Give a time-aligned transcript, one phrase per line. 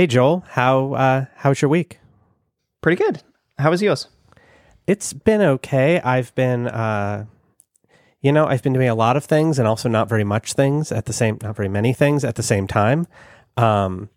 [0.00, 2.00] Hey Joel, how uh, how's your week?
[2.80, 3.22] Pretty good.
[3.58, 4.08] How was yours?
[4.86, 6.00] It's been okay.
[6.00, 7.26] I've been, uh,
[8.22, 10.90] you know, I've been doing a lot of things and also not very much things
[10.90, 13.08] at the same, not very many things at the same time.
[13.58, 14.08] Um,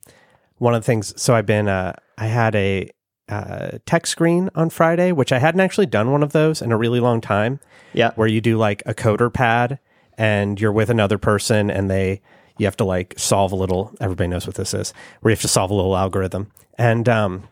[0.58, 2.90] one of the things, so I've been, uh, I had a
[3.28, 6.78] uh, tech screen on Friday, which I hadn't actually done one of those in a
[6.78, 7.60] really long time.
[7.92, 8.12] Yeah.
[8.16, 9.80] where you do like a CoderPad
[10.18, 12.22] and you're with another person and they
[12.64, 15.42] you have to like solve a little everybody knows what this is where you have
[15.42, 16.52] to solve a little algorithm.
[16.78, 17.44] And um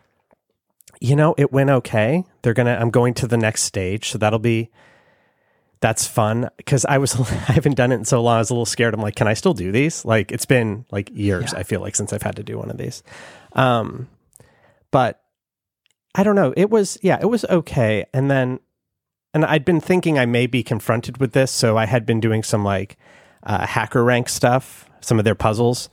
[1.00, 2.24] you know it went okay.
[2.42, 4.70] They're gonna i'm going to the next stage so that'll be
[5.80, 6.48] that's fun.
[6.56, 7.14] Because i was
[7.48, 8.94] i haven't done it in so long i was a little scared.
[8.94, 10.04] I'm like can i still do these?
[10.04, 12.78] Like it's been like years i feel like since i've had to do one of
[12.78, 13.02] these.
[13.52, 14.08] Um
[14.90, 15.20] but
[16.14, 16.54] i don't know.
[16.56, 18.06] It was yeah it was okay.
[18.14, 18.58] And then
[19.34, 22.42] and I'd been thinking I may be confronted with this, so I had been doing
[22.42, 22.96] some like
[23.42, 25.90] uh, HackerRank stuff, some of their puzzles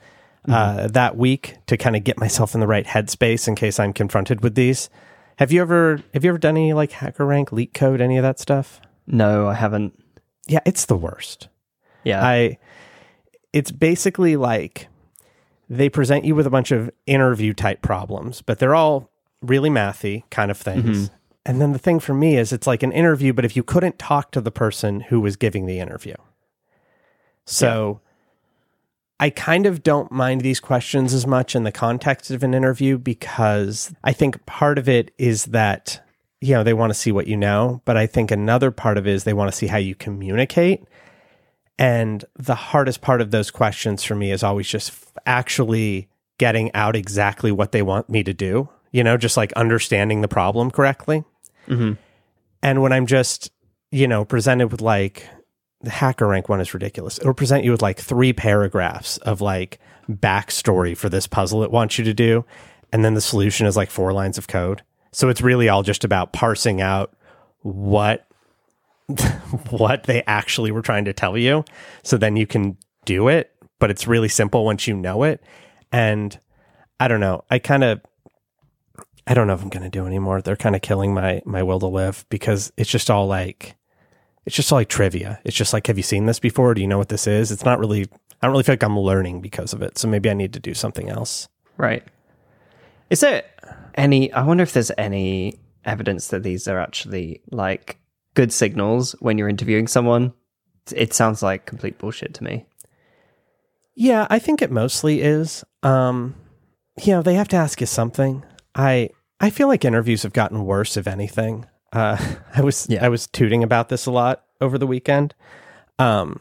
[0.47, 3.93] uh, that week to kind of get myself in the right headspace in case I'm
[3.93, 4.89] confronted with these.
[5.37, 8.39] Have you ever have you ever done any like hacker rank, LeetCode, any of that
[8.39, 8.81] stuff?
[9.07, 10.01] No, I haven't.
[10.47, 11.49] Yeah, it's the worst.
[12.03, 12.25] Yeah.
[12.25, 12.57] I
[13.53, 14.87] it's basically like
[15.69, 19.09] they present you with a bunch of interview type problems, but they're all
[19.41, 21.09] really mathy kind of things.
[21.45, 23.97] And then the thing for me is it's like an interview, but if you couldn't
[23.97, 26.15] talk to the person who was giving the interview.
[27.45, 28.01] So
[29.19, 32.97] I kind of don't mind these questions as much in the context of an interview
[32.97, 36.01] because I think part of it is that
[36.41, 39.05] you know they want to see what you know, but I think another part of
[39.07, 40.83] it is they want to see how you communicate.
[41.77, 44.93] And the hardest part of those questions for me is always just
[45.25, 50.21] actually getting out exactly what they want me to do, you know, just like understanding
[50.21, 51.23] the problem correctly.
[51.67, 51.97] Mhm.
[52.61, 53.51] And when I'm just,
[53.91, 55.25] you know, presented with like
[55.81, 57.19] the HackerRank one is ridiculous.
[57.19, 61.97] It'll present you with like three paragraphs of like backstory for this puzzle it wants
[61.97, 62.45] you to do.
[62.91, 64.81] And then the solution is like four lines of code.
[65.11, 67.15] So it's really all just about parsing out
[67.61, 68.27] what
[69.69, 71.63] what they actually were trying to tell you.
[72.03, 75.41] So then you can do it, but it's really simple once you know it.
[75.91, 76.37] And
[76.99, 77.43] I don't know.
[77.49, 78.01] I kind of
[79.25, 80.41] I don't know if I'm going to do anymore.
[80.41, 83.75] They're kind of killing my my will to live because it's just all like
[84.45, 85.39] it's just like trivia.
[85.43, 86.73] It's just like have you seen this before?
[86.73, 87.51] Do you know what this is?
[87.51, 88.07] It's not really
[88.41, 89.97] I don't really feel like I'm learning because of it.
[89.97, 91.47] So maybe I need to do something else.
[91.77, 92.03] Right.
[93.09, 93.43] Is there
[93.95, 94.31] any?
[94.31, 97.97] I wonder if there's any evidence that these are actually like
[98.33, 100.33] good signals when you're interviewing someone.
[100.95, 102.65] It sounds like complete bullshit to me.
[103.95, 105.63] Yeah, I think it mostly is.
[105.83, 106.35] Um,
[107.03, 108.43] you know, they have to ask you something.
[108.73, 111.65] I I feel like interviews have gotten worse, if anything.
[111.91, 112.17] Uh,
[112.55, 113.05] I was Yeah.
[113.05, 115.33] I was tooting about this a lot over the weekend.
[115.97, 116.39] Um,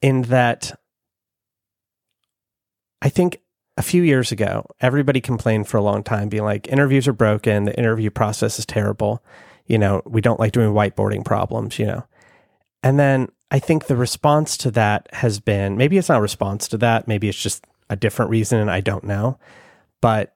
[0.00, 0.78] in that,
[3.00, 3.40] I think
[3.76, 7.64] a few years ago, everybody complained for a long time, being like, interviews are broken,
[7.64, 9.22] the interview process is terrible.
[9.66, 11.78] You know, we don't like doing whiteboarding problems.
[11.78, 12.06] You know,
[12.82, 16.68] and then I think the response to that has been maybe it's not a response
[16.68, 19.38] to that, maybe it's just a different reason, and I don't know.
[20.00, 20.34] But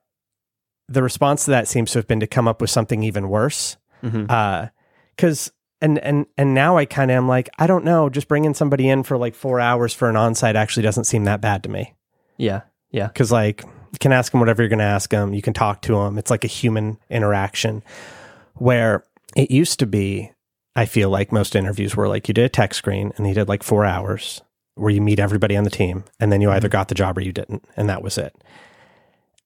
[0.88, 3.76] the response to that seems to have been to come up with something even worse.
[4.06, 4.30] Mhm.
[4.30, 4.68] Uh,
[5.14, 5.50] because
[5.80, 8.88] and and and now I kind of am like, I don't know, just bringing somebody
[8.88, 11.94] in for like four hours for an onsite actually doesn't seem that bad to me.
[12.36, 12.62] Yeah.
[12.90, 13.08] Yeah.
[13.08, 13.62] Because like
[13.92, 16.18] you can ask them whatever you're going to ask them, you can talk to them.
[16.18, 17.82] It's like a human interaction.
[18.54, 19.04] Where
[19.36, 20.32] it used to be,
[20.74, 23.48] I feel like most interviews were like you did a tech screen and you did
[23.48, 24.40] like four hours
[24.76, 27.22] where you meet everybody on the team, and then you either got the job or
[27.22, 28.34] you didn't, and that was it.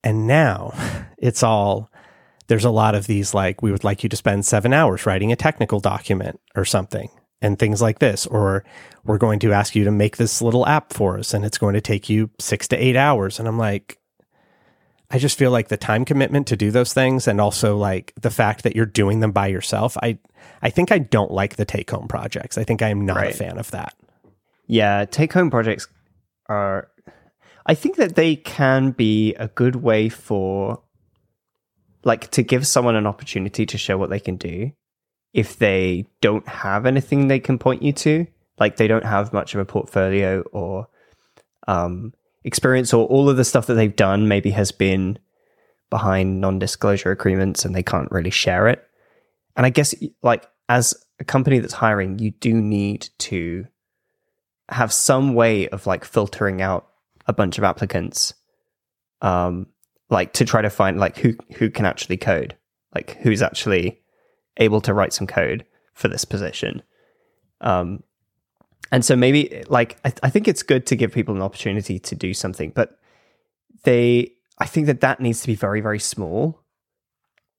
[0.02, 0.72] And now
[1.18, 1.89] it's all
[2.50, 5.30] there's a lot of these like we would like you to spend seven hours writing
[5.30, 7.08] a technical document or something
[7.40, 8.64] and things like this or
[9.04, 11.74] we're going to ask you to make this little app for us and it's going
[11.74, 13.38] to take you six to eight hours.
[13.38, 13.98] And i'm like
[15.12, 18.30] i just feel like the time commitment to do those things and also like the
[18.30, 20.18] fact that you're doing them by yourself i
[20.60, 22.58] i think i don't like the take home projects.
[22.58, 23.94] I think i am not a fan of that.
[24.66, 25.86] Yeah, take home projects
[26.46, 26.88] are.
[27.66, 30.82] I think that they can be a good way for,
[32.04, 34.72] like, to give someone an opportunity to show what they can do
[35.32, 38.26] if they don't have anything they can point you to.
[38.58, 40.88] Like, they don't have much of a portfolio or
[41.68, 42.12] um,
[42.44, 45.18] experience, or all of the stuff that they've done maybe has been
[45.88, 48.82] behind non disclosure agreements and they can't really share it.
[49.56, 53.66] And I guess, like, as a company that's hiring, you do need to
[54.70, 56.88] have some way of like filtering out
[57.26, 58.34] a bunch of applicants
[59.20, 59.66] um
[60.10, 62.56] like to try to find like who who can actually code
[62.94, 64.00] like who's actually
[64.56, 65.64] able to write some code
[65.94, 66.82] for this position
[67.60, 68.02] um
[68.92, 72.14] and so maybe like I, I think it's good to give people an opportunity to
[72.14, 72.98] do something but
[73.84, 76.60] they I think that that needs to be very very small,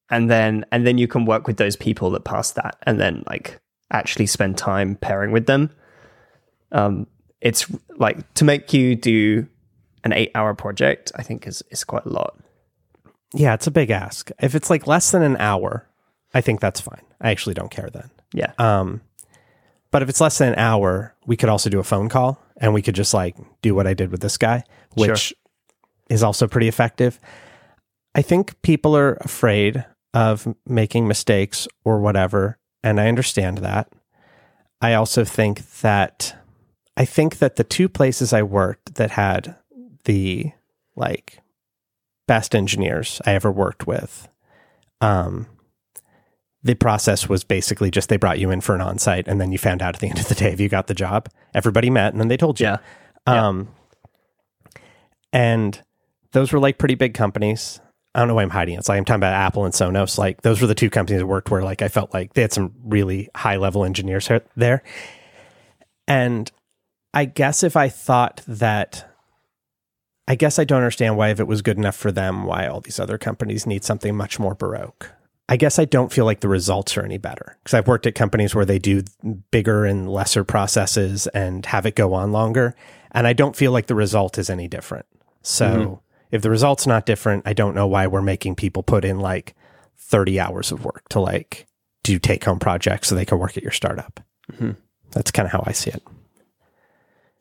[0.09, 3.23] and then and then you can work with those people that pass that, and then
[3.27, 3.59] like
[3.91, 5.71] actually spend time pairing with them.
[6.71, 7.07] Um,
[7.41, 7.65] it's
[7.97, 9.47] like to make you do
[10.03, 11.11] an eight hour project.
[11.15, 12.37] I think is is quite a lot.
[13.33, 14.29] Yeah, it's a big ask.
[14.41, 15.87] If it's like less than an hour,
[16.33, 17.01] I think that's fine.
[17.19, 18.09] I actually don't care then.
[18.33, 18.51] Yeah.
[18.57, 19.01] Um,
[19.91, 22.73] but if it's less than an hour, we could also do a phone call and
[22.73, 24.63] we could just like do what I did with this guy,
[24.95, 25.37] which Sure.
[26.09, 27.19] is also pretty effective.
[28.15, 33.89] I think people are afraid of making mistakes or whatever, and I understand that.
[34.81, 36.35] I also think that
[36.97, 39.55] I think that the two places I worked that had
[40.03, 40.51] the
[40.95, 41.39] like
[42.31, 44.29] best engineers I ever worked with,
[45.01, 45.47] um,
[46.63, 49.57] the process was basically just they brought you in for an on-site and then you
[49.57, 51.27] found out at the end of the day if you got the job.
[51.53, 52.67] Everybody met and then they told you.
[52.67, 52.77] Yeah.
[53.27, 53.47] Yeah.
[53.47, 53.67] Um,
[55.33, 55.81] and
[56.31, 57.81] those were like pretty big companies.
[58.15, 58.77] I don't know why I'm hiding it.
[58.77, 60.17] It's like I'm talking about Apple and Sonos.
[60.17, 62.53] Like those were the two companies I worked where like I felt like they had
[62.53, 64.83] some really high level engineers he- there.
[66.07, 66.49] And
[67.13, 69.10] I guess if I thought that,
[70.27, 72.81] I guess I don't understand why if it was good enough for them, why all
[72.81, 75.11] these other companies need something much more baroque.
[75.49, 78.15] I guess I don't feel like the results are any better because I've worked at
[78.15, 79.03] companies where they do
[79.51, 82.73] bigger and lesser processes and have it go on longer.
[83.11, 85.05] And I don't feel like the result is any different.
[85.41, 85.93] So mm-hmm.
[86.31, 89.55] if the result's not different, I don't know why we're making people put in like
[89.97, 91.67] 30 hours of work to like
[92.03, 94.21] do take home projects so they can work at your startup.
[94.53, 94.71] Mm-hmm.
[95.11, 96.03] That's kind of how I see it.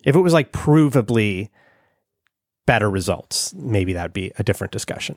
[0.05, 1.51] If it was like provably
[2.71, 5.17] better results, maybe that'd be a different discussion.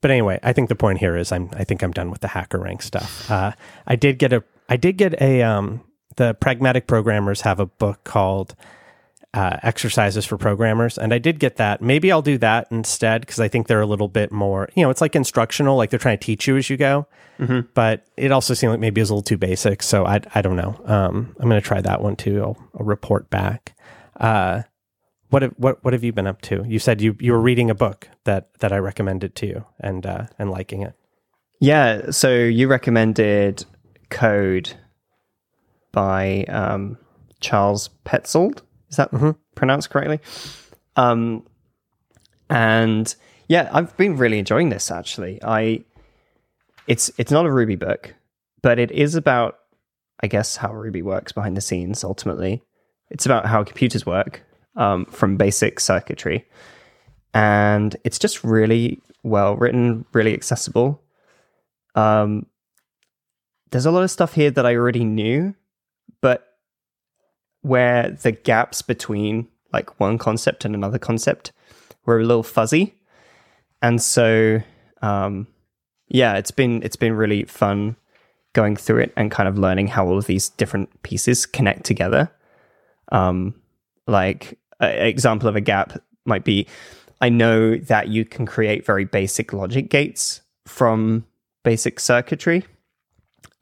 [0.00, 2.26] But anyway, I think the point here is I'm I think I'm done with the
[2.26, 3.30] HackerRank stuff.
[3.30, 3.52] Uh,
[3.86, 5.82] I did get a I did get a um,
[6.16, 8.56] the pragmatic programmers have a book called
[9.34, 11.80] uh, exercises for programmers, and I did get that.
[11.80, 14.90] Maybe I'll do that instead because I think they're a little bit more you know
[14.90, 17.06] it's like instructional, like they're trying to teach you as you go.
[17.72, 20.42] But it also seemed like maybe it was a little too basic, so I I
[20.42, 20.74] don't know.
[20.86, 22.42] Um, I'm going to try that one too.
[22.42, 23.76] I'll, I'll report back.
[24.18, 24.62] Uh,
[25.34, 26.64] what have, what what have you been up to?
[26.64, 30.06] You said you you were reading a book that that I recommended to you and
[30.06, 30.94] uh, and liking it.
[31.58, 33.64] Yeah, so you recommended
[34.10, 34.74] Code
[35.90, 36.98] by um,
[37.40, 38.62] Charles Petzold.
[38.90, 39.10] Is that
[39.56, 40.20] pronounced correctly?
[40.94, 41.44] Um,
[42.48, 43.12] and
[43.48, 45.40] yeah, I've been really enjoying this actually.
[45.42, 45.80] I
[46.86, 48.14] it's it's not a Ruby book,
[48.62, 49.58] but it is about
[50.20, 52.62] I guess how Ruby works behind the scenes ultimately.
[53.10, 54.44] It's about how computers work
[54.76, 56.46] um, from basic circuitry.
[57.32, 61.02] And it's just really well written, really accessible.
[61.94, 62.46] Um,
[63.70, 65.54] there's a lot of stuff here that I already knew,
[66.20, 66.46] but
[67.62, 71.50] where the gaps between like one concept and another concept
[72.06, 72.94] were a little fuzzy.
[73.82, 74.62] And so,
[75.02, 75.48] um,
[76.08, 77.96] yeah, it's been it's been really fun
[78.52, 82.30] going through it and kind of learning how all of these different pieces connect together.
[83.10, 83.54] Um,
[84.06, 86.66] like an example of a gap might be
[87.20, 91.24] I know that you can create very basic logic gates from
[91.62, 92.64] basic circuitry.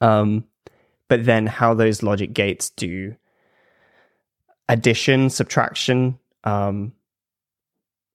[0.01, 0.45] Um,
[1.07, 3.15] but then how those logic gates do
[4.67, 6.93] addition, subtraction, um,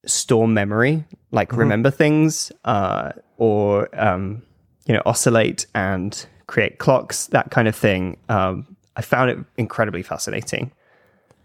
[0.06, 4.42] store memory, like remember things, uh, or um,
[4.86, 8.16] you know, oscillate and create clocks, that kind of thing.
[8.28, 10.72] Um, I found it incredibly fascinating,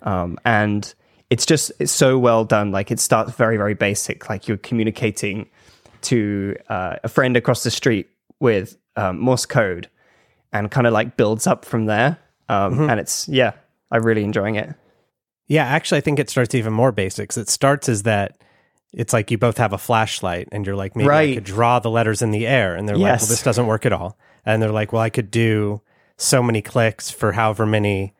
[0.01, 0.93] um, and
[1.33, 2.71] it's just it's so well done.
[2.71, 5.49] Like it starts very very basic, like you're communicating
[6.01, 8.07] to uh, a friend across the street
[8.39, 9.89] with um, Morse code,
[10.51, 12.19] and kind of like builds up from there.
[12.49, 13.53] Um, And it's yeah,
[13.89, 14.75] I'm really enjoying it.
[15.47, 17.35] Yeah, actually, I think it starts even more basics.
[17.35, 18.37] It starts as that
[18.93, 21.89] it's like you both have a flashlight, and you're like, maybe I could draw the
[21.89, 24.19] letters in the air, and they're like, well, this doesn't work at all.
[24.45, 25.81] And they're like, well, I could do
[26.17, 28.13] so many clicks for however many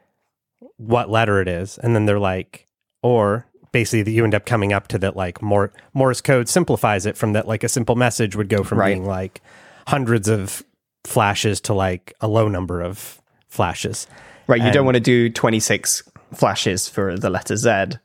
[0.78, 2.66] what letter it is, and then they're like,
[3.04, 7.06] or basically that you end up coming up to that like more Morse code simplifies
[7.06, 8.94] it from that like a simple message would go from Right.
[8.96, 9.42] being like
[9.88, 10.64] hundreds of
[11.04, 14.08] flashes to like a low number of flashes.
[14.48, 17.98] Right, you don't want to do 26 flashes for the letter Z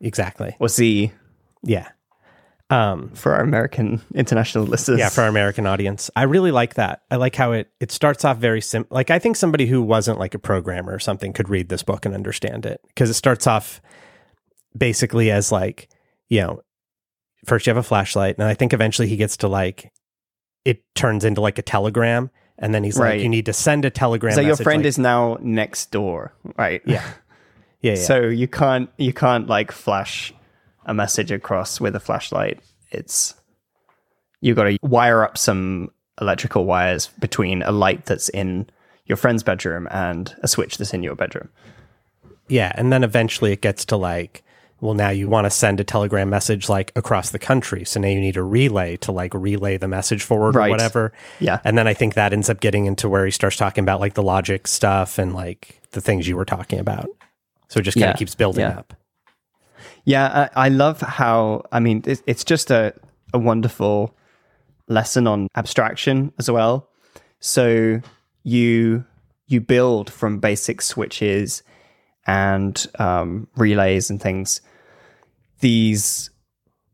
[0.00, 0.56] Exactly.
[0.58, 1.12] or Z
[1.62, 1.88] Yeah.
[2.70, 4.98] Um, for our American international listeners.
[4.98, 6.10] yeah, for our American audience.
[6.16, 7.02] I really like that.
[7.10, 8.94] I like how it it starts off very simple.
[8.94, 12.04] Like I think somebody who wasn't like a programmer or something could read this book
[12.06, 13.80] and understand it because it starts off
[14.76, 15.88] basically as like,
[16.28, 16.60] you know,
[17.44, 19.92] first you have a flashlight and I think eventually he gets to like
[20.64, 23.14] it turns into like a telegram and then he's Right.
[23.16, 26.32] like you need to send a telegram so your friend like- is now next door,
[26.56, 26.80] right?
[26.86, 27.04] Yeah.
[27.82, 28.02] yeah, yeah.
[28.02, 30.32] So you can't you can't like flash
[30.86, 32.60] a message across with a flashlight.
[32.90, 33.34] It's
[34.40, 35.90] you got to wire up some
[36.20, 38.68] electrical wires between a light that's in
[39.06, 41.48] your friend's bedroom and a switch that's in your bedroom.
[42.48, 44.43] Yeah, and then eventually it gets to like,
[44.84, 48.08] well, now you want to send a telegram message like across the country, so now
[48.08, 50.66] you need a relay to like relay the message forward Right.
[50.68, 51.12] or whatever.
[51.40, 51.60] Yeah.
[51.64, 54.14] and then I think that ends up getting into where he starts talking about like
[54.14, 57.08] the logic stuff and like the things you were talking about.
[57.68, 58.78] So it just kind Yeah, of keeps building yeah.
[58.78, 58.94] up.
[60.04, 62.92] Yeah, I, I love how, I mean, it's, it's just a,
[63.32, 64.14] a wonderful
[64.86, 66.88] lesson on abstraction as well.
[67.40, 68.00] So
[68.42, 69.04] you
[69.46, 71.62] you build from basic switches
[72.26, 74.60] and um, relays and things
[75.60, 76.30] these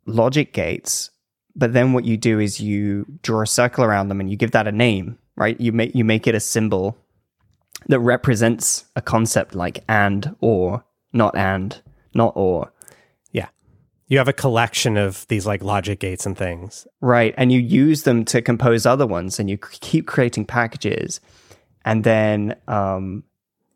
[0.07, 1.11] logic gates,
[1.55, 4.53] but then what you do is you draw a circle around them and you give
[4.53, 5.61] that a name, right?
[5.61, 6.97] You make you make it a symbol
[7.89, 11.81] that represents a concept like and or, not and,
[12.15, 12.73] not or.
[13.33, 13.49] Yeah,
[14.09, 16.87] you have a collection of these like logic gates and things.
[17.01, 17.35] Right.
[17.37, 21.21] And you use them to compose other ones and you c- keep creating packages.
[21.85, 23.25] And then um,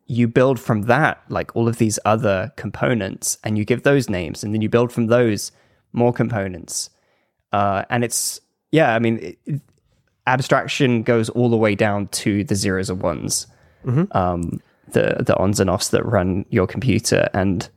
[0.07, 4.43] you build from that, like all of these other components, and you give those names.
[4.43, 5.51] And then you build from those
[5.93, 6.89] more components.
[7.51, 8.39] Uh, and it's,
[8.71, 9.61] yeah, I mean, it, it-
[10.27, 13.45] abstraction goes all the way down to the zeros and ones,
[14.11, 14.59] um,
[14.91, 17.29] the, the ons and offs that run your computer.
[17.33, 17.69] And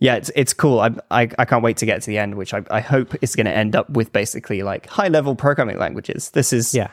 [0.00, 0.80] yeah, it's it's cool.
[0.80, 3.34] I, I I can't wait to get to the end, which I, I hope is
[3.36, 6.30] going to end up with basically like high level programming languages.
[6.30, 6.88] This is Yeah,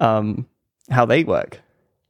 [0.00, 0.46] um
[0.90, 1.60] how they work.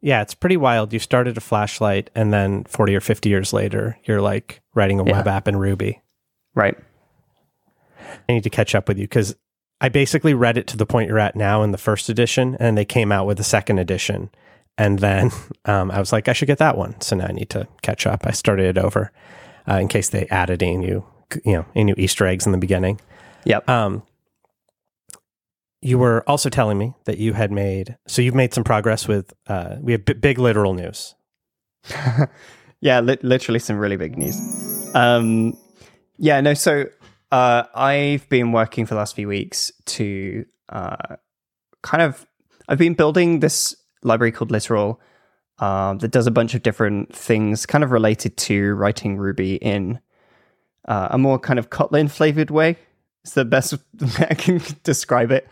[0.05, 0.93] Yeah, it's pretty wild.
[0.93, 5.05] You started a flashlight, and then forty or fifty years later, you're like writing a
[5.05, 6.03] web app in Ruby.
[6.55, 6.77] Right.
[8.29, 9.35] I need to catch up with you because
[9.81, 12.77] I basically read it to the point you're at now in the first edition, and
[12.77, 14.29] they came out with a second edition.
[14.77, 15.31] And then
[15.65, 17.01] um, I was like, I should get that one.
[17.01, 18.27] So now I need to catch up.
[18.27, 19.11] I started it over
[19.67, 21.03] uh, in case they added any new,
[21.47, 23.01] you know, any new Easter eggs in the beginning.
[23.47, 23.67] Yep.
[23.71, 24.03] Um,
[25.85, 29.35] you were also telling me that you had made, so you've made some progress with,
[29.47, 31.15] uh, we have b- big literal news.
[32.81, 34.35] yeah, li- literally some really big news.
[34.95, 35.57] Um,
[36.17, 36.55] yeah, no.
[36.55, 36.87] So
[37.31, 41.17] uh, I've been working for the last few weeks to uh,
[41.83, 42.27] kind of.
[42.67, 44.99] I've been building this library called Literal
[45.59, 50.01] um, that does a bunch of different things, kind of related to writing Ruby in
[50.87, 52.79] uh, a more kind of Kotlin flavored way.
[53.25, 55.49] It's the best way I can describe it.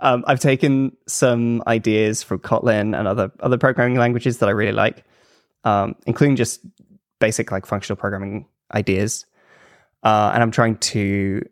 [0.00, 4.72] Um, I've taken some ideas from Kotlin and other other programming languages that I really
[4.72, 5.04] like
[5.64, 6.60] um, including just
[7.20, 9.26] basic like functional programming ideas.
[10.02, 11.42] Uh, and I'm trying to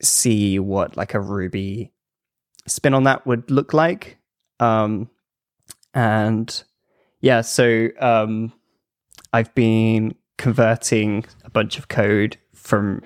[0.00, 1.92] see what like a Ruby
[2.66, 4.18] spin on that would look like.
[4.60, 5.10] Um,
[5.94, 6.62] and
[7.20, 8.52] yeah, so um,
[9.32, 13.02] I've been converting a bunch of code from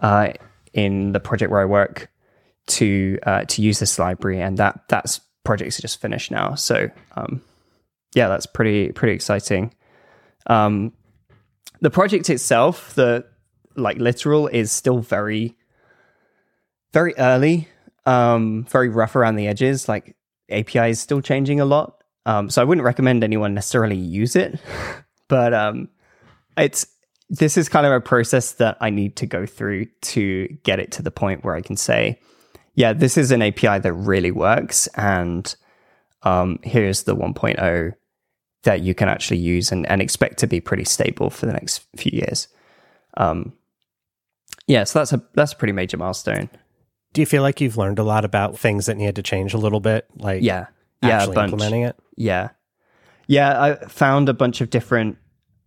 [0.00, 0.32] uh,
[0.76, 2.08] in the project where I work
[2.66, 6.54] to uh, to use this library, and that that's project's are just finished now.
[6.54, 7.42] So um,
[8.14, 9.74] yeah, that's pretty pretty exciting.
[10.46, 10.92] Um,
[11.80, 13.24] the project itself, the
[13.74, 15.56] like literal, is still very
[16.92, 17.68] very early,
[18.04, 19.88] um, very rough around the edges.
[19.88, 20.14] Like
[20.50, 24.60] API is still changing a lot, um, so I wouldn't recommend anyone necessarily use it.
[25.28, 25.88] but um,
[26.56, 26.86] it's
[27.28, 30.92] this is kind of a process that I need to go through to get it
[30.92, 32.20] to the point where I can say,
[32.74, 35.54] yeah, this is an API that really works, and
[36.22, 37.92] um, here's the 1.0
[38.64, 41.84] that you can actually use and, and expect to be pretty stable for the next
[41.96, 42.48] few years.
[43.16, 43.52] Um,
[44.66, 46.50] yeah, so that's a that's a pretty major milestone.
[47.12, 49.58] Do you feel like you've learned a lot about things that needed to change a
[49.58, 50.06] little bit?
[50.16, 50.66] Like, Yeah,
[51.02, 51.96] yeah, implementing it?
[52.16, 52.50] Yeah,
[53.26, 53.62] yeah.
[53.62, 55.16] I found a bunch of different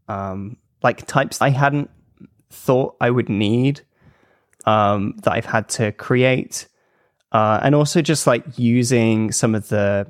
[0.08, 1.90] um, like types I hadn't
[2.50, 3.82] thought I would need
[4.66, 6.68] um, that I've had to create,
[7.32, 10.08] uh, and also just like using some of the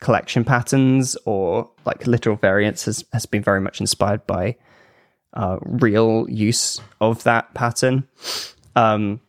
[0.00, 4.56] collection patterns or like literal variants has, has been very much inspired by
[5.34, 8.06] uh, real use of that pattern.
[8.74, 9.20] Um,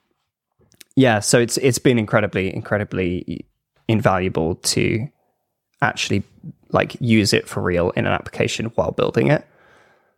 [0.96, 3.46] yeah, so it's it's been incredibly incredibly
[3.88, 5.08] invaluable to
[5.82, 6.24] actually
[6.70, 9.46] like use it for real in an application while building it.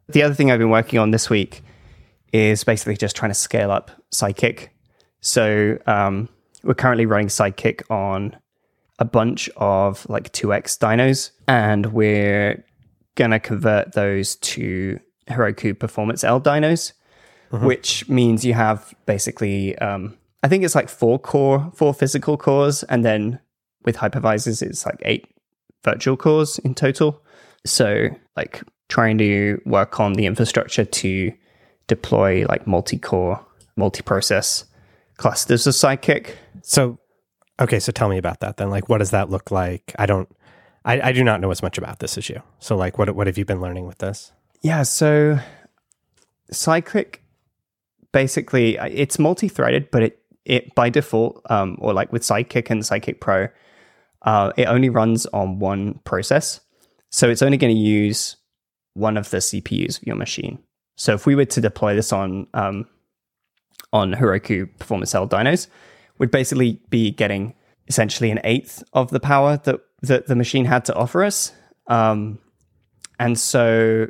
[0.08, 1.64] The other thing I've been working on this week
[2.32, 4.70] is basically just trying to scale up Sidekiq.
[5.22, 6.30] So um,
[6.64, 8.36] we're currently running Sidekiq on
[9.00, 12.64] a bunch of like 2x dynos, and we're
[13.16, 16.94] gonna convert those to Heroku Performance L dynos,
[17.66, 22.84] which means you have basically, um, I think it's like four core, four physical cores,
[22.84, 23.40] and then
[23.84, 25.26] with hypervisors, it's like eight
[25.84, 27.22] virtual cores in total.
[27.66, 31.32] So, like trying to work on the infrastructure to
[31.88, 33.44] deploy like multi core,
[33.76, 34.66] multi process
[35.18, 36.32] clusters of Sidekiq.
[36.62, 37.00] So
[37.60, 38.70] Okay, so tell me about that then.
[38.70, 39.96] Like, what does that look like?
[39.98, 40.30] I don't,
[40.84, 42.42] I, I do not know as much about this as you.
[42.60, 44.32] So, like, what what have you been learning with this?
[44.62, 45.40] Yeah, so
[46.52, 47.18] Sidekiq
[48.12, 53.20] basically it's multi-threaded, but it it by default, um, or like with Sidekiq and Sidekiq
[53.22, 53.48] Pro,
[54.24, 56.60] uh, it only runs on one process.
[57.16, 58.36] So it's only going to use
[58.94, 60.60] one of the CPUs of your machine.
[60.98, 62.88] So if we were to deploy this on um,
[63.94, 65.68] on Heroku Performance L dynos,
[66.18, 67.54] we'd basically be getting
[67.88, 71.54] essentially an eighth of the power that that the machine had to offer us.
[71.88, 72.38] Um,
[73.18, 74.08] and so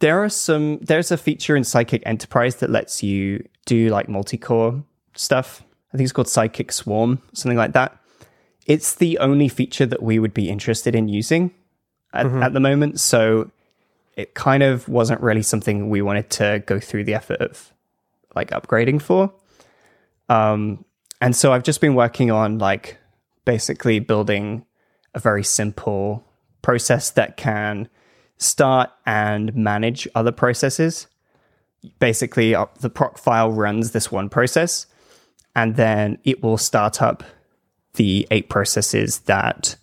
[0.00, 4.82] there are some there's a feature in Sidekiq Enterprise that lets you do like multi-core
[5.14, 5.62] stuff.
[5.94, 7.96] I think it's called Sidekiq Swarm, something like that.
[8.66, 11.54] It's the only feature that we would be interested in using
[12.16, 12.42] at, mm-hmm.
[12.42, 13.00] at the moment.
[13.00, 13.50] So
[14.16, 17.72] it kind of wasn't really something we wanted to go through the effort of
[18.34, 19.32] like upgrading for.
[20.28, 20.84] Um,
[21.20, 22.98] and so I've just been working on like
[23.44, 24.64] basically building
[25.14, 26.24] a very simple
[26.62, 27.88] process that can
[28.38, 31.06] start and manage other processes.
[32.00, 34.86] Basically, uh, the proc file runs this one process,
[35.54, 37.22] and then it will start up
[37.94, 39.76] the eight processes that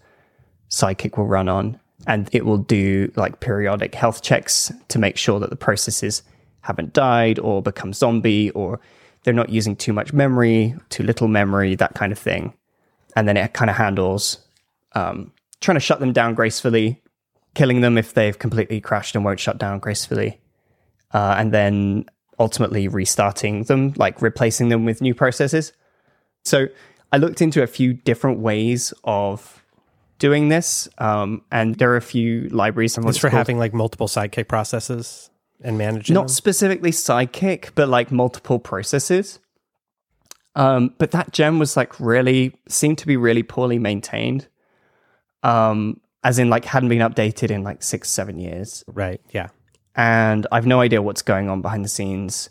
[0.69, 1.79] Sidekiq will run on.
[2.05, 6.23] And it will do like periodic health checks to make sure that the processes
[6.61, 8.79] haven't died or become zombie or
[9.23, 12.53] they're not using too much memory, too little memory, that kind of thing.
[13.15, 14.39] And then it kind of handles
[14.95, 15.31] um,
[15.61, 17.01] trying to shut them down gracefully,
[17.55, 20.41] killing them if they've completely crashed and won't shut down gracefully,
[21.13, 22.05] uh, and then
[22.39, 25.71] ultimately restarting them, like replacing them with new processes.
[26.43, 26.67] So
[27.11, 29.62] I looked into a few different ways of
[30.19, 32.97] doing this, um, and there are a few libraries.
[32.97, 33.37] It's for called.
[33.37, 35.29] having like multiple Sidekiq processes
[35.61, 36.13] and managing.
[36.13, 36.29] Not them?
[36.29, 39.39] specifically Sidekiq, but like multiple processes.
[40.55, 44.47] Um, but that gem was like really seemed to be really poorly maintained.
[45.41, 48.83] Um, as in like hadn't been updated in like six, seven years.
[48.87, 49.19] Right.
[49.31, 49.49] Yeah.
[49.95, 52.49] And I've no idea what's going on behind the scenes.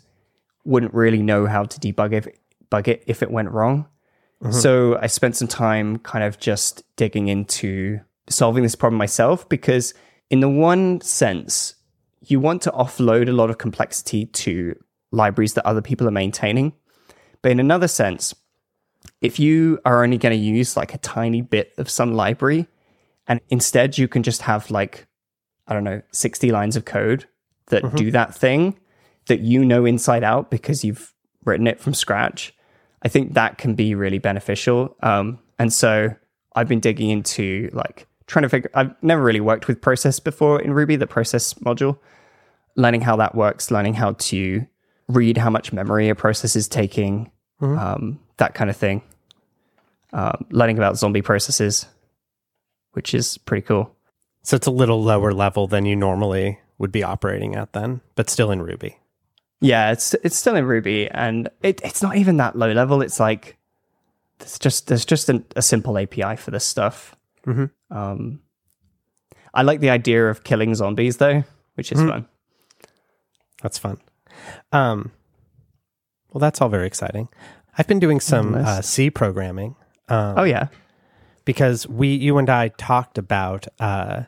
[0.63, 2.27] Wouldn't really know how to debug if
[2.69, 3.87] bug it if it went wrong.
[4.43, 4.51] Mm-hmm.
[4.51, 9.93] So I spent some time kind of just digging into solving this problem myself because
[10.29, 11.75] in the one sense,
[12.21, 14.75] you want to offload a lot of complexity to
[15.11, 16.73] libraries that other people are maintaining.
[17.41, 18.33] But in another sense,
[19.21, 22.67] if you are only going to use like a tiny bit of some library,
[23.27, 25.07] and instead you can just have like,
[25.67, 27.27] I don't know, 60 lines of code
[27.67, 27.95] that mm-hmm.
[27.95, 28.79] do that thing
[29.27, 31.13] that you know inside out because you've
[31.45, 32.53] written it from scratch,
[33.03, 34.95] I think that can be really beneficial.
[35.03, 36.09] Um, and so
[36.55, 40.61] I've been digging into like trying to figure, I've never really worked with process before
[40.61, 41.97] in Ruby, the process module,
[42.75, 44.65] learning how that works, learning how to
[45.09, 47.29] read how much memory a process is taking,
[47.61, 47.77] mm-hmm.
[47.77, 49.01] um, that kind of thing.
[50.13, 51.87] Um, learning about zombie processes,
[52.93, 53.95] which is pretty cool.
[54.43, 58.29] So it's a little lower level than you normally would be operating at then, but
[58.29, 58.97] still in Ruby.
[59.63, 63.01] Yeah, it's it's still in Ruby, and it, it's not even that low level.
[63.01, 63.57] It's like
[64.39, 67.15] there's just there's just an, a simple API for this stuff.
[67.47, 67.97] Mm-hmm.
[67.97, 68.41] Um,
[69.53, 71.45] I like the idea of killing zombies though,
[71.75, 72.09] which is mm-hmm.
[72.09, 72.27] fun.
[73.61, 73.99] That's fun.
[74.73, 75.11] Um,
[76.33, 77.29] well, that's all very exciting.
[77.77, 79.77] I've been doing some uh, C programming.
[80.09, 80.67] Um, oh yeah,
[81.45, 83.67] because we, you and I talked about.
[83.79, 84.23] Uh,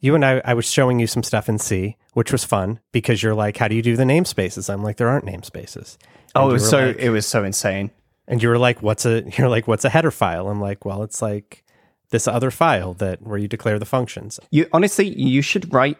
[0.00, 3.22] you and I, I was showing you some stuff in C, which was fun because
[3.22, 5.98] you're like, "How do you do the namespaces?" I'm like, "There aren't namespaces."
[6.34, 7.90] And oh, it was so like, it was so insane.
[8.26, 11.02] And you were like, "What's a?" You're like, "What's a header file?" I'm like, "Well,
[11.02, 11.62] it's like
[12.08, 15.98] this other file that where you declare the functions." You honestly, you should write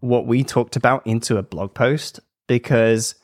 [0.00, 3.16] what we talked about into a blog post because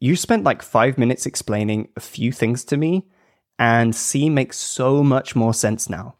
[0.00, 3.06] you spent like five minutes explaining a few things to me,
[3.60, 6.16] and C makes so much more sense now.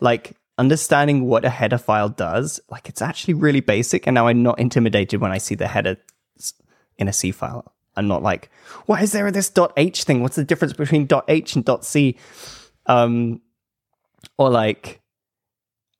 [0.00, 4.42] Like understanding what a header file does, like it's actually really basic, and now I'm
[4.42, 5.96] not intimidated when I see the header
[6.98, 7.72] in a C file.
[7.96, 8.50] I'm not like,
[8.86, 10.22] why is there this .h thing?
[10.22, 12.16] What's the difference between .h and .c?
[12.86, 13.40] Um,
[14.36, 15.00] or like,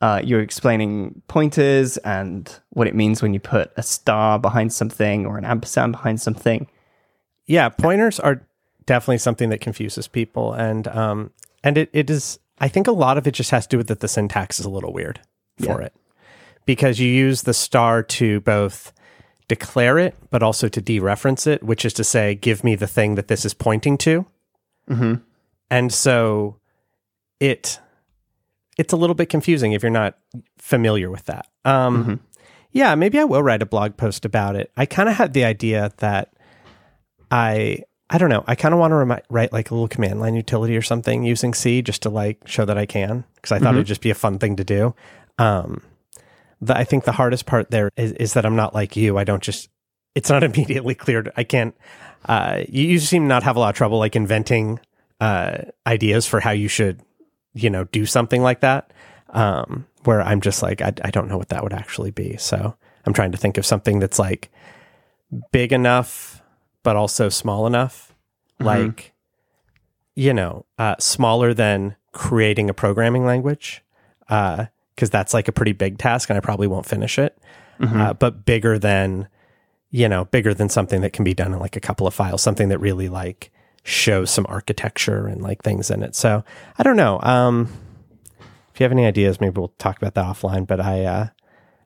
[0.00, 5.24] uh, you're explaining pointers and what it means when you put a star behind something
[5.24, 6.68] or an ampersand behind something.
[7.46, 8.46] Yeah, pointers are
[8.86, 11.30] definitely something that confuses people, and um,
[11.62, 12.38] and it, it is.
[12.58, 14.66] I think a lot of it just has to do with that the syntax is
[14.66, 15.20] a little weird
[15.58, 15.86] for yeah.
[15.86, 15.96] it
[16.64, 18.92] because you use the star to both
[19.48, 23.16] declare it but also to dereference it, which is to say, give me the thing
[23.16, 24.26] that this is pointing to.
[24.88, 25.14] Mm-hmm.
[25.70, 26.56] And so
[27.40, 27.80] it
[28.76, 30.18] it's a little bit confusing if you're not
[30.58, 31.46] familiar with that.
[31.64, 32.14] Um, mm-hmm.
[32.72, 34.72] Yeah, maybe I will write a blog post about it.
[34.76, 36.34] I kind of had the idea that
[37.30, 38.44] I I don't know.
[38.46, 41.24] I kind of want to remi- write like a little command line utility or something
[41.24, 43.76] using C just to like show that I can because I thought Mm-hmm.
[43.78, 44.94] it'd just be a fun thing to do.
[45.38, 45.82] Um,
[46.60, 49.16] the, I think the hardest part there is, is that I'm not like you.
[49.18, 49.68] I don't just.
[50.14, 51.22] It's not immediately clear.
[51.22, 51.74] to- I can't.
[52.26, 54.80] Uh, you, you seem to not have a lot of trouble like inventing
[55.20, 57.00] uh, ideas for how you should,
[57.54, 58.92] you know, do something like that.
[59.30, 62.36] Um, where I'm just like, I, I don't know what that would actually be.
[62.36, 64.50] So I'm trying to think of something that's like
[65.50, 66.40] big enough,
[66.84, 68.14] but also small enough.
[68.60, 69.12] Like,
[70.14, 73.82] you know, uh, smaller than creating a programming language,
[74.20, 77.36] because that's like a pretty big task and I probably won't finish it.
[78.00, 79.26] Uh, but bigger than,
[79.90, 82.40] you know, bigger than something that can be done in like a couple of files,
[82.42, 83.50] something that really like
[83.82, 86.14] shows some architecture and like things in it.
[86.14, 86.44] So
[86.78, 87.18] I don't know.
[87.22, 87.72] Um,
[88.72, 90.66] if you have any ideas, maybe we'll talk about that offline.
[90.66, 91.26] But I, uh,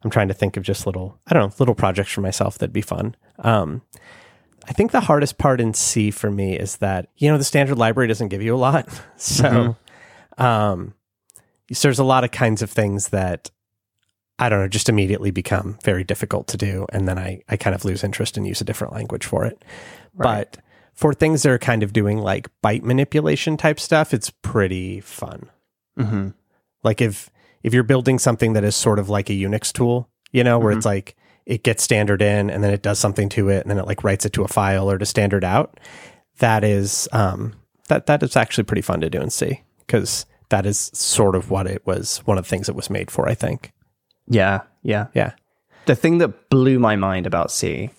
[0.02, 2.72] I'm trying to think of just little, I don't know, little projects for myself that'd
[2.72, 3.16] be fun.
[3.38, 3.82] Um,
[4.66, 7.78] I think the hardest part in C for me is that you know the standard
[7.78, 9.76] library doesn't give you a lot, so
[10.36, 10.94] um,
[11.72, 13.50] so there's a lot of kinds of things that
[14.38, 17.74] I don't know just immediately become very difficult to do, and then I I kind
[17.74, 19.64] of lose interest and use a different language for it.
[20.14, 20.58] But
[20.94, 25.48] for things that are kind of doing like byte manipulation type stuff, it's pretty fun.
[25.98, 26.30] Mm-hmm.
[26.82, 27.30] Like if
[27.62, 30.72] if you're building something that is sort of like a Unix tool, you know, where
[30.72, 31.16] it's like
[31.48, 34.04] it gets standard in and then it does something to it and then it like
[34.04, 35.80] writes it to a file or to standard out.
[36.38, 37.54] That is um
[37.88, 41.50] that that is actually pretty fun to do in C because that is sort of
[41.50, 43.72] what it was one of the things it was made for, I think.
[44.28, 45.06] Yeah, yeah.
[45.14, 45.32] Yeah.
[45.86, 47.90] The thing that blew my mind about C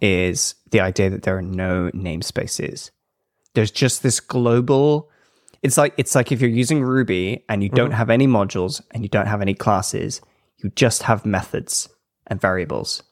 [0.00, 2.90] is the idea that there are no namespaces.
[3.54, 5.10] There's just this global
[5.62, 9.02] it's like it's like if you're using Ruby and you don't have any modules and
[9.02, 10.22] you don't have any classes,
[10.56, 11.90] you just have methods
[12.30, 13.02] and variables.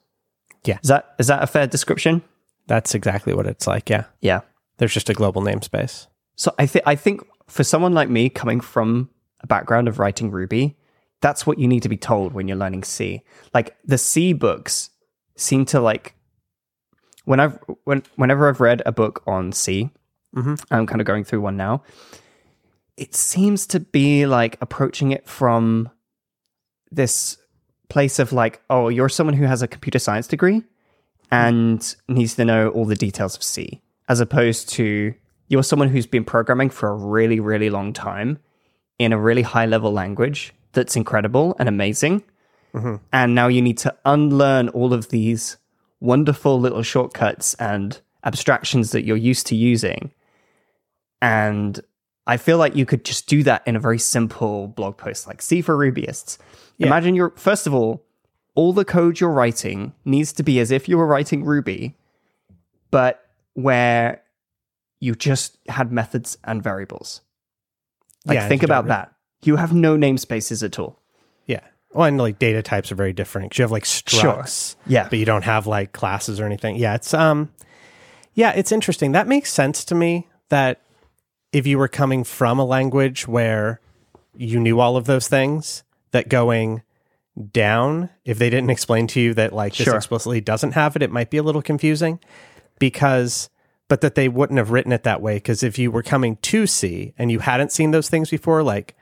[0.65, 0.79] Yeah.
[0.83, 2.23] Is that is that a fair description?
[2.67, 3.91] That's exactly what it's like.
[3.91, 4.05] Yeah.
[4.21, 4.41] Yeah.
[4.79, 6.07] There's just a global namespace.
[6.37, 10.31] So I think I think for someone like me coming from a background of writing
[10.31, 10.77] Ruby,
[11.21, 13.23] that's what you need to be told when you're learning C.
[13.53, 14.91] Like the C books
[15.37, 16.15] seem to like
[17.25, 19.91] when I've when whenever I've read a book on C,
[20.35, 20.55] mm-hmm.
[20.71, 21.83] I'm kind of going through one now.
[22.97, 25.91] It seems to be like approaching it from
[26.91, 27.37] this
[27.89, 30.63] place of like, oh, you're someone who has a computer science degree
[31.31, 35.15] and needs to know all the details of C, as opposed to
[35.49, 38.39] you're someone who's been programming for a really, really long time
[38.99, 42.23] in a really high level language that's incredible and amazing.
[42.75, 42.97] Mm-hmm.
[43.13, 45.57] And now you need to unlearn all of these
[46.01, 50.13] wonderful little shortcuts and abstractions that you're used to using.
[51.23, 51.81] And
[52.29, 55.43] I feel like you could just do that in a very simple blog post like
[55.43, 56.39] C for Rubyists.
[56.79, 58.05] Imagine you're, first of all,
[58.55, 61.97] all the code you're writing needs to be as if you were writing Ruby,
[62.91, 64.23] but where
[65.01, 67.21] you just had methods and variables.
[68.27, 69.13] Like, Yeah, think about that.
[69.43, 71.01] You have no namespaces at all.
[71.47, 71.61] Yeah.
[71.93, 73.51] Well, and like data types are very different.
[73.53, 75.09] 'cause You have like structs, Yeah.
[75.09, 76.77] but you don't have like classes or anything.
[76.77, 77.51] Yeah, it's um,
[78.35, 79.13] yeah, it's interesting.
[79.13, 80.29] That makes sense to me.
[80.51, 80.81] That
[81.53, 83.81] if you were coming from a language where
[84.37, 86.83] you knew all of those things, that going
[87.53, 89.97] down, if they didn't explain to you that like this Sure.
[89.97, 92.19] explicitly doesn't have it, it might be a little confusing.
[92.79, 93.51] Because,
[93.89, 95.35] but that they wouldn't have written it that way.
[95.37, 98.95] Because if you were coming to C and you hadn't seen those things before, like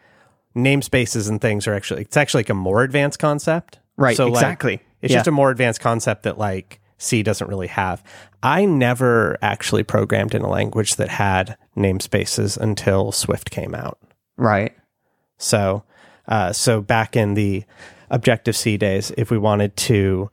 [0.57, 3.79] namespaces and things are actually it's actually like a more advanced concept.
[3.99, 4.81] Right, So exactly.
[5.03, 5.19] it's Yeah.
[5.19, 8.03] just a more advanced concept that like C doesn't really have.
[8.43, 13.99] I never actually programmed in a language that had namespaces until Swift came out.
[14.37, 14.75] Right.
[15.39, 15.83] So,
[16.29, 17.65] uh, so back in the
[18.09, 20.31] Objective C days, if we wanted to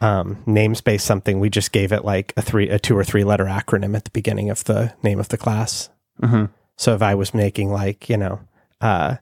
[0.00, 3.46] um, namespace something, we just gave it like a three, a two or three letter
[3.46, 5.90] acronym at the beginning of the name of the class.
[6.22, 6.50] Mhm.
[6.76, 8.40] So if I was making like you know,
[8.80, 9.16] uh,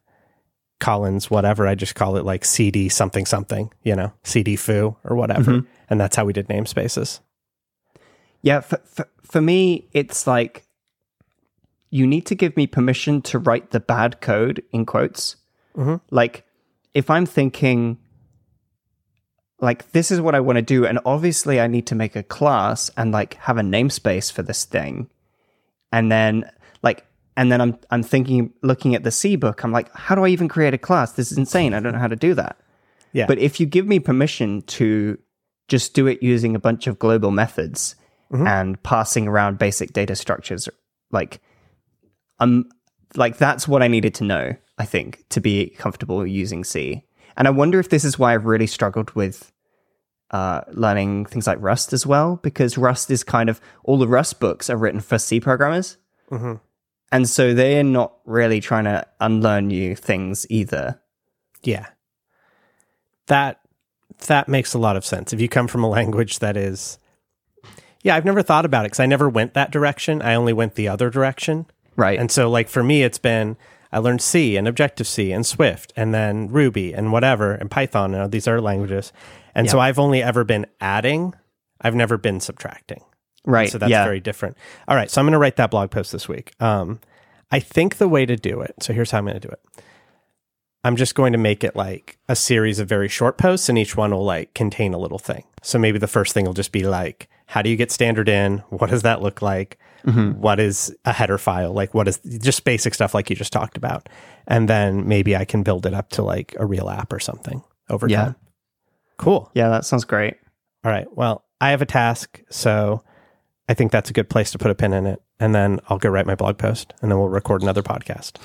[0.85, 5.17] Collins whatever, I just call it like CD something something, you know, CD foo or
[5.17, 5.67] whatever, mm-hmm.
[5.89, 7.21] and that's how we did namespaces.
[8.43, 10.67] Yeah, for, for, for me, it's like
[11.89, 15.37] you need to give me permission to write the bad code in quotes.
[15.75, 15.97] Mm-hmm.
[16.11, 16.45] Like,
[16.93, 17.97] if I'm thinking,
[19.61, 22.23] like, this is what I want to do, and obviously I need to make a
[22.23, 25.09] class and like have a namespace for this thing,
[25.91, 26.51] and then
[27.37, 30.29] and then I'm I'm thinking, looking at the C book, I'm like, how do I
[30.29, 31.13] even create a class?
[31.13, 31.75] This is insane.
[31.75, 32.57] I don't know how to do that.
[33.13, 35.19] Yeah, But if you give me permission to
[35.69, 37.97] just do it using a bunch of global methods
[38.31, 40.69] and passing around basic data structures,
[41.13, 41.41] like
[42.41, 42.65] um
[43.15, 47.05] like that's what I needed to know, I think, to be comfortable using C.
[47.37, 49.53] And I wonder if this is why I've really struggled with
[50.33, 54.41] uh, learning things like Rust as well, because Rust is kind of all the Rust
[54.41, 55.97] books are written for C programmers.
[56.31, 56.61] Mhm.
[57.13, 61.01] And so they're not really trying to unlearn you things either.
[61.63, 61.87] Yeah.
[63.27, 63.61] That
[64.27, 65.33] that makes a lot of sense.
[65.33, 66.99] If you come from a language that is
[68.03, 70.23] Yeah, I've never thought about it cuz I never went that direction.
[70.23, 71.67] I only went the other direction.
[71.97, 72.19] Right.
[72.19, 73.57] And so like for me it's been
[73.93, 78.13] I learned C and Objective C and Swift and then Ruby and whatever and Python
[78.13, 79.13] and all these other languages.
[79.55, 81.33] And so I've only ever been adding.
[81.81, 83.05] I've never been subtracting.
[83.45, 83.69] Right.
[83.71, 84.05] So that's yeah.
[84.05, 84.57] very different.
[84.89, 85.11] All right.
[85.11, 86.53] So I'm going to write that blog post this week.
[86.61, 87.01] Um,
[87.51, 88.75] I think the way to do it.
[88.81, 89.61] So here's how I'm going to do it.
[90.83, 93.97] I'm just going to make it like a series of very short posts, and each
[93.97, 95.45] one will like contain a little thing.
[95.63, 98.59] So maybe the first thing will just be like, how do you get standard in?
[98.69, 99.79] What does that look like?
[100.05, 101.73] What is a header file?
[101.73, 104.11] Like, what is just basic stuff like you just talked about?
[104.47, 107.63] And then maybe I can build it up to like a real app or something
[107.89, 108.25] over Yeah.
[108.25, 108.37] time.
[109.17, 109.51] Cool.
[109.55, 110.37] yeah, that sounds great.
[110.85, 111.07] All right.
[111.17, 113.03] Well, I have a task, so
[113.69, 115.23] I think that's a good place to put a pin in it.
[115.41, 118.37] And then I'll go write my blog post, and then we'll record another podcast.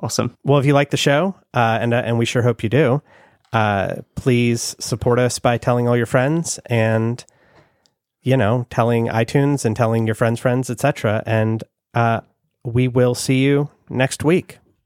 [0.00, 0.36] Awesome.
[0.44, 3.02] Well, if you like the show, uh, and uh, and we sure hope you do,
[3.52, 7.24] uh, please support us by telling all your friends, and
[8.22, 11.22] you know, telling iTunes and telling your friends' friends, etc.
[11.26, 12.20] And uh,
[12.64, 14.58] we will see you next week.